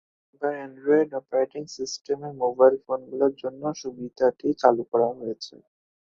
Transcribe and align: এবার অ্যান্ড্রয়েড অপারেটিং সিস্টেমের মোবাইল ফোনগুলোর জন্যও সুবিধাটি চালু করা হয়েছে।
এবার 0.33 0.53
অ্যান্ড্রয়েড 0.57 1.09
অপারেটিং 1.19 1.63
সিস্টেমের 1.75 2.33
মোবাইল 2.43 2.75
ফোনগুলোর 2.85 3.33
জন্যও 3.41 3.73
সুবিধাটি 3.81 4.47
চালু 4.61 4.83
করা 4.91 5.07
হয়েছে। 5.19 5.55